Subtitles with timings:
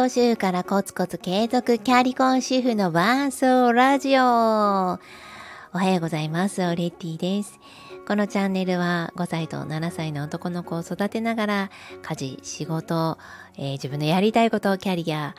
[0.00, 4.22] 業主婦からコツコツ継続キャリコン主婦の伴奏ラジオ。
[4.22, 4.98] おは
[5.90, 6.62] ようございます。
[6.62, 7.60] オレッティです。
[8.08, 13.18] このチャンネルは5歳と7歳の男の子を育てながら家事、仕事、
[13.58, 15.34] えー、自分のやりたいこと、キャリア、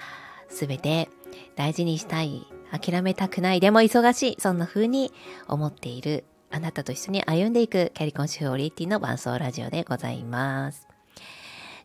[0.48, 0.68] す。
[0.68, 1.10] べて
[1.56, 5.12] 大事にしたい、諦めたくない、でも忙しい、そんな風に
[5.48, 10.88] 思っているあなたと一緒に歩んでいくキャリコン主婦オレッティの伴奏ラジオでございます。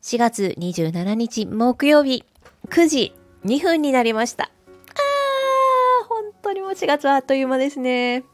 [0.02, 2.22] 4月27日木曜日
[2.66, 4.44] 9時2分になりました。
[4.44, 8.24] あー、本当にもう4月はあっという間ですね。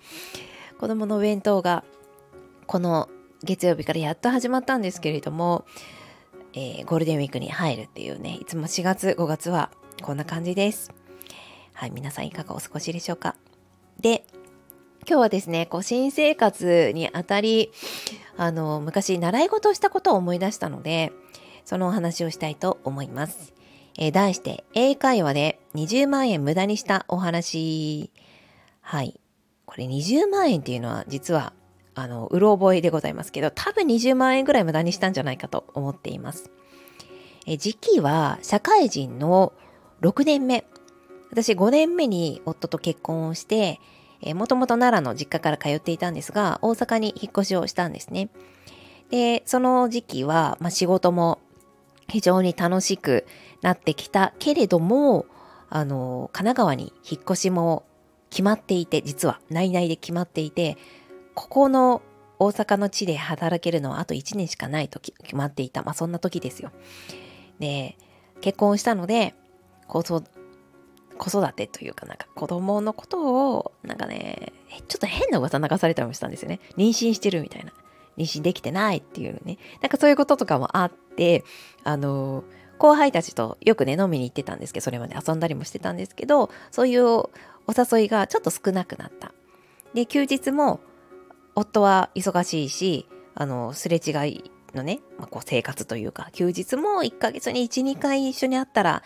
[0.78, 1.84] 子供のお弁当が
[2.66, 3.08] この
[3.42, 5.64] 月曜日からやっと始まったんですけれども、
[6.54, 9.70] えー、ゴールデンウィークに入るっていうね、いつも4月5月は
[10.02, 10.92] こんな感じです。
[11.74, 13.36] はい、皆さんいかがお過ごしでしょうか。
[14.00, 14.24] で、
[15.06, 17.70] 今日はですね、こう新生活にあたり、
[18.36, 21.12] あの、昔習い事をしたことを思い出したので、
[21.64, 23.52] そのお話をしたいと思います。
[23.98, 28.10] えー、題して、英会話で20万円無駄にしたお話。
[28.80, 29.20] はい。
[29.66, 31.52] これ20万円っていうのは実は、
[31.94, 36.50] あの、うろ覚えでございますけど、多分20万円ぐらい無駄にしたんじゃないかと思っています。
[37.46, 39.52] え時期は社会人の
[40.00, 40.64] 6年目。
[41.30, 43.80] 私5年目に夫と結婚をして、
[44.20, 48.28] えー、もともと奈良の実家から通っていたんですが、大阪に引っ越しをしたんですね。
[49.10, 51.38] で、その時期は、まあ、仕事も
[52.12, 53.26] 非常に楽しく
[53.62, 55.24] なってきたけれども、
[55.70, 57.86] あの、神奈川に引っ越しも
[58.28, 60.76] 決まっていて、実は内々で決まっていて、
[61.34, 62.02] ここの
[62.38, 65.82] 大阪の地で働けるのはあと1年しかないと決まっていた。
[65.82, 66.70] まあそんな時ですよ。
[67.58, 67.96] で、
[68.42, 69.34] 結婚したので、
[69.88, 70.22] 子育
[71.54, 74.52] てというかなんか子供のことをなんかね、
[74.86, 76.60] ちょっと変な噂流されたりもしたんですよね。
[76.76, 77.72] 妊娠してるみたいな。
[78.18, 79.56] 妊娠できてないっていうね。
[79.80, 81.01] なんかそういうこととかもあって、
[81.84, 82.44] あの、
[82.78, 87.30] 後輩たちとよくね、飲みに行ってたんですけど、それまで遊んだりもしてたんですけど、そういうお
[87.68, 89.32] 誘いがちょっと少なくなった。
[89.94, 90.80] で、休日も
[91.54, 99.02] 夫は忙しいし、あの、すれ違いのね、まあ、こう生活というか、休日も1ヶ月に1、2回一緒に会ったら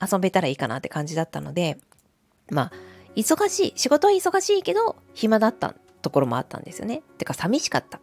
[0.00, 1.78] 遊べたらいいかなって感じだったので、
[2.50, 2.72] まあ、
[3.14, 7.02] 忙しい、仕事は忙しいけど、暇だったところもあったんですよね。
[7.18, 8.00] てか、寂しかった。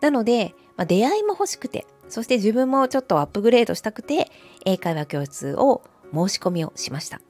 [0.00, 4.30] なので、まあ、出会いも欲しくて、そして自分もちょっとアップグレードしたくて、
[4.64, 5.82] 英会話教室を
[6.12, 7.20] 申し込みをしました。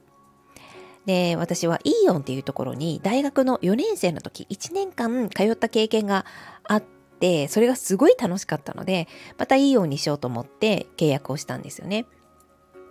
[1.05, 6.25] で、私はイーオンっていうところに大学の4年生の時、1年間通った経験が
[6.63, 6.83] あっ
[7.19, 9.07] て、それがすごい楽しかったので、
[9.37, 12.05] またイーオンにしようと思って契約をしたんですよね。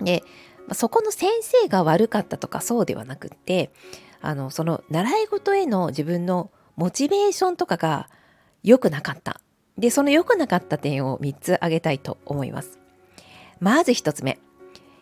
[0.00, 0.22] で、
[0.72, 3.70] そこの先生が悪かったとかそうではなくって、
[4.20, 8.10] あの、その習い事への自分のモチベーションとかが
[8.62, 9.40] 良くなかった
[9.78, 12.78] で、その良くなかった点を3つ挙げたいと思います。
[13.60, 14.38] まず1つ目。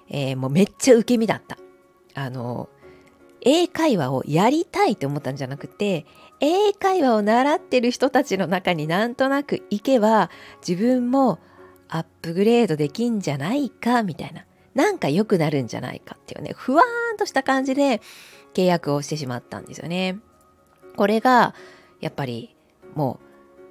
[0.08, 1.58] えー、もうめっちゃ受け身だった。
[2.14, 2.68] あの、
[3.40, 6.04] 英会話をやりたいと思ったんじゃなくて、
[6.40, 10.30] 英会話を習ってる人たちの中になんとなく行けば、
[10.66, 11.38] 自分も
[11.88, 14.44] アップグレードできんじゃないか、みたいな。
[14.74, 18.02] なんか良くなるんじゃないかっていうね、ふわーんとした感じで
[18.52, 20.18] 契約をしてしまったんですよね。
[20.96, 21.54] これが、
[22.00, 22.54] やっぱり
[22.94, 23.25] もう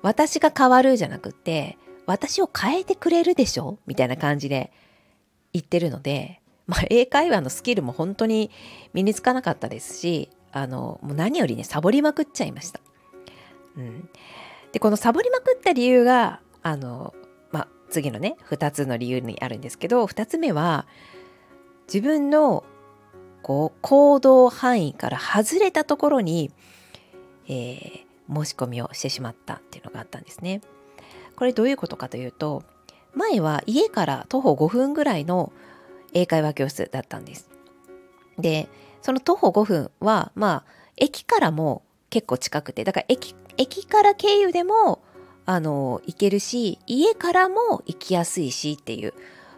[0.05, 3.79] 私が変わるじゃなくて、私を変えてくれるでしょ？
[3.87, 4.71] みたいな感じで
[5.51, 8.51] 言ってるので、まあ、英会話のスキルも本当に
[8.93, 12.81] 身につかなかったですし、あの、もう何よりね、サボりまくっちゃいました。
[13.77, 14.07] うん。
[14.73, 17.15] で、このサボりまくった理由が、あの、
[17.51, 20.85] まあ、次のね、2つの理由にあるんですけど、2つ目は、
[21.87, 22.63] 自分の
[23.41, 26.51] こう行動範囲から外れたところに、
[27.47, 30.61] えー、申し込みをしてしまったっていうのがあったんですね。
[31.35, 32.63] これどういうことかというと
[33.13, 35.51] 前は家から徒歩5分ぐらいの
[36.13, 37.49] 英会話教室だったんです。
[38.37, 38.69] で
[39.01, 45.01] その徒歩5分はまあ駅からも結構近くてだから駅駅から経由でも
[45.45, 49.13] あの行けるし家からも行きやすいしっていう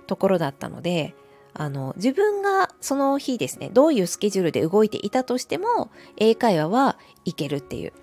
[0.06, 1.16] ところだったので
[1.54, 7.94] あの自分がその日ですねどういうスケジュールで動いていたとしても英会話は行けるっていう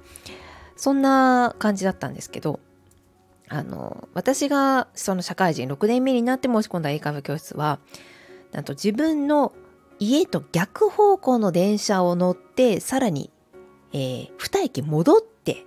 [0.85, 2.61] そんな感じだったんですけど
[3.49, 7.79] あの私がその社会人6年目になって申し込んだ英会話教室は
[8.53, 9.55] なんと自分の
[9.99, 13.31] 家と逆方向の電車を乗ってさらに、
[13.95, 15.65] えー、2駅戻って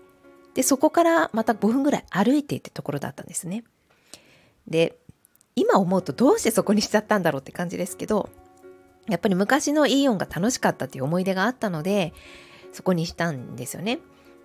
[0.54, 3.64] でそこからまた5分ぐらい歩いてってところだったんですね。
[4.68, 5.00] で
[5.56, 8.30] 今思うとどうしてそこにしちゃったんだろうって感じですけど
[9.10, 12.14] やっぱり昔のイオンが楽しかったっていう思い出があったので
[12.72, 13.98] そこにしたんですよね。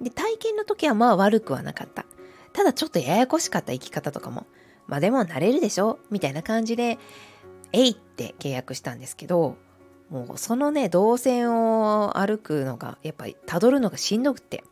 [0.03, 2.05] で、体験の時はまあ悪くはなかった。
[2.53, 4.47] ただちょっとややこしかった生き方とかも。
[4.89, 6.01] まあでも慣れるでしょ？
[6.11, 6.99] みたいな感じで
[7.73, 9.57] えいって契約したんですけど
[10.11, 14.65] もうそのね動線を歩くのがやっぱりたどるのがしんどくて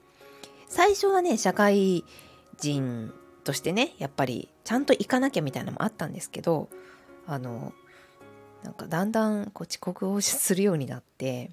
[0.69, 2.05] 最初はね社会
[2.59, 6.69] 人としてねやっぱりちゃんと行かなきゃみたいなのもあったんですけど
[7.26, 7.73] あの
[8.65, 11.53] なんかだんだんこう遅刻をするようになって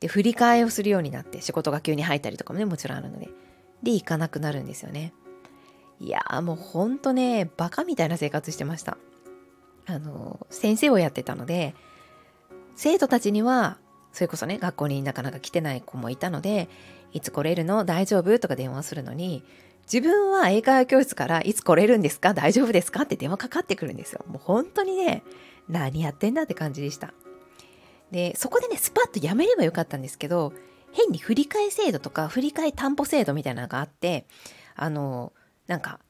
[0.00, 3.28] で振り替えをするようになって仕事が急に入ったりとかもねもちろんあるので
[3.82, 5.12] で行かなくなるんですよね。
[6.00, 8.96] いやもうほんとねバカみたいな生活してました。
[9.86, 11.74] あの先生をやってたので
[12.76, 13.78] 生徒たちには
[14.12, 16.68] それこそね学校になかなか来てない子もいたので
[17.12, 17.84] いつ来れるの？
[17.84, 18.38] 大丈夫？
[18.38, 19.42] とか電話するのに
[19.90, 22.34] 自分は英会話教室からいつ来れるんですか？
[22.34, 23.02] 大丈夫ですか？
[23.02, 24.24] って電話かかってくるんですよ。
[24.28, 25.22] もう本当にね、
[25.68, 27.14] 何やってんだって感じでした。
[28.10, 30.52] で、そこでね、スパッとやめればよかったんですけど、
[30.92, 34.26] 変に振り替え制度とか振り替え担保制度みたいなのがあって、
[34.74, 35.32] あの、
[35.66, 36.00] なんか、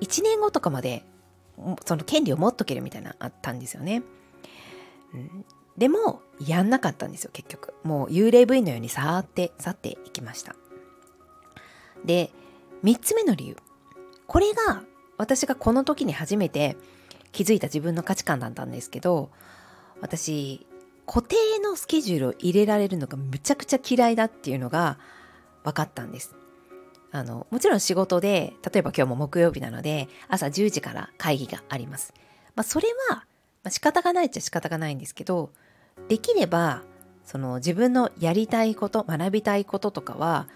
[0.00, 1.04] 1年後とかまで、
[1.84, 4.02] その権利を持っとけるみたいなのあったんですよね。
[5.14, 5.44] うん、
[5.76, 7.74] でも、やんなかったんですよ、結局。
[7.84, 10.56] もう幽霊部員のようにさーって去っていきました。
[12.04, 12.30] で、
[12.82, 13.56] 3つ目の理由。
[14.26, 14.82] これが
[15.18, 16.76] 私がこの時に初めて
[17.32, 19.30] 気づいた自分の価値観だったんですけど、
[20.00, 20.66] 私、
[21.06, 24.98] 固定のスケジュールを入れられるのがむちゃくちゃ嫌いだっていうのが
[25.64, 26.34] 分かったんです。
[27.10, 32.14] あの、もちろん仕事で、例えば今日も木曜日なので、朝10時から会議があります。
[32.54, 33.24] まあ、それは、ま
[33.68, 35.50] あ、仕方がないっちゃ仕方がないんですけど、
[36.08, 36.82] できれば、
[37.24, 40.48] その自分のやりたいこと、学びたいこととかは、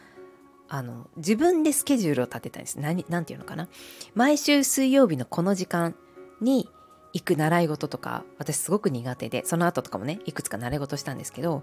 [0.69, 2.81] あの、自分でスケジュールを立てたんです。
[2.81, 3.69] 何、ていうのかな。
[4.15, 5.95] 毎週水曜日のこの時間
[6.41, 6.69] に
[7.17, 11.63] 行く習い事とか、私すごく苦手で、その後とかもね、いくつか習い事したんですけど、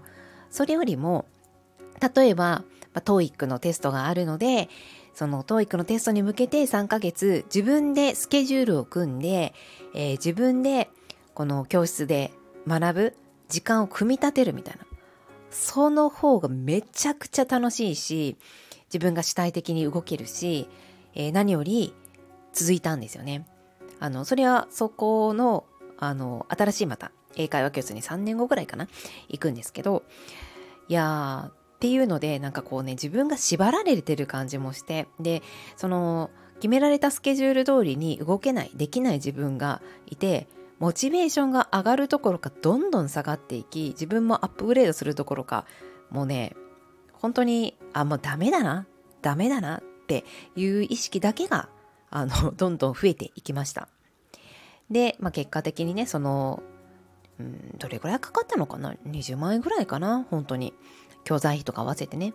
[0.50, 1.26] それよりも、
[2.16, 4.68] 例えば、まあ、TOEIC のテストがあるので、
[5.12, 9.54] その TOEIC のテストに向けて3ヶ月自分でスケジュールを組んで、
[9.94, 10.90] えー、自分で
[11.34, 12.32] この教室で
[12.66, 13.16] 学ぶ
[13.48, 14.84] 時間を組み立てるみたいな。
[15.50, 18.36] その方がめちゃくちゃ楽しいし、
[18.86, 20.68] 自分が主体的に動けるし、
[21.14, 21.94] えー、何より
[22.52, 23.46] 続いたんですよね。
[24.00, 25.64] あの、それはそこの、
[25.98, 28.88] あの、新しいまた英会話教室に3年後ぐらいかな、
[29.28, 30.02] 行くんですけど、
[30.88, 35.42] いやー、っていうので、なんかこうね、自分が縛られてる感じもして、で、
[35.76, 40.46] その、決められたスケジュール通りに動けない、できない自分がいて、
[40.78, 45.66] モチベーションが上がるどころかどんどん下がっていき、自分もアップグレードするどころか、
[46.10, 46.54] もうね、
[47.12, 48.86] 本当に、あ、もうダメだな、
[49.22, 50.24] ダメだなって
[50.56, 51.68] いう意識だけが、
[52.14, 53.88] あの、 どんどん増えていきました。
[54.90, 56.62] で、まあ、結果的にね、その、
[57.38, 60.24] うん、どれぐらいかかったのかな ?20 万円ぐらいかな？
[60.30, 60.72] 本当に。
[61.24, 62.34] 教材費とか合わせてね。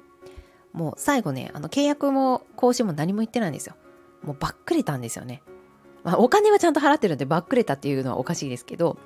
[0.74, 3.76] もう最後ね、あの契約も更新も何も言ってないんですよ。
[4.24, 5.42] もうばっくれたんですよね。
[6.04, 8.98] まあ、お金はちゃんと払ってるんでばっくれたっていうのはおかしいですけど、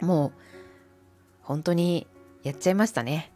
[0.00, 0.32] もう
[1.42, 2.06] 本当に
[2.42, 3.30] やっちゃいましたね。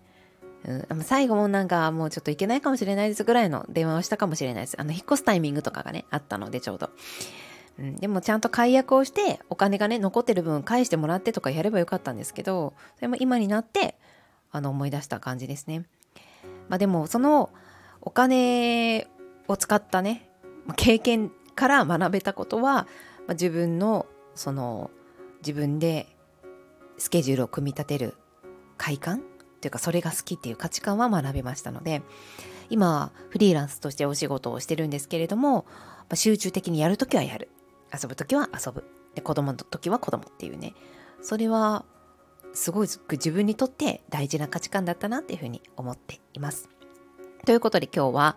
[0.66, 4.81] うん、最後もなんかもうちょっといけないかもしれないですぐらいの電話をしたかもしれないです。
[4.81, 6.90] あの、引っ越すタイミングとかがね、あったのでちょうど。
[7.78, 13.96] うん、でもちゃんと解約をしてお金がね残ってる分返してもらってとかやればよかったんですけどそれも今になって
[14.52, 15.84] あの思い出した感じですね。
[16.69, 17.50] まあ、でもその
[18.00, 19.08] お金
[19.49, 20.28] を使ったね
[20.76, 22.84] 経験から学べたことは、ま
[23.30, 24.90] あ、自分のその
[25.38, 26.06] 自分で
[26.97, 28.14] スケジュールを組み立てる
[28.78, 29.23] 快感
[29.64, 32.02] というかそれが好きっていう価値観は学べましたので
[32.68, 35.66] 今フリーランスとしてお仕事をしてるんですけれども、
[36.12, 37.49] 集中的にやるときはやる。
[37.92, 38.85] 遊ぶときは遊ぶ。
[39.14, 40.75] で子供の時は子供っていうね。
[41.23, 41.85] それは
[42.52, 46.68] すごい自分にとって大事な価値観だったなっていうふうに思っています。
[47.47, 48.37] ということで今日は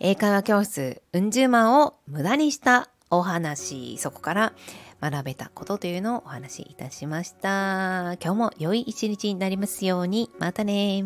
[0.00, 3.98] 英会話教室うん十万を無駄にしたお話。
[3.98, 4.52] そこから
[5.00, 8.16] 学べたことというのをお話しいたしました。
[8.22, 10.30] 今日も良い一日になりますように。
[10.38, 11.04] またね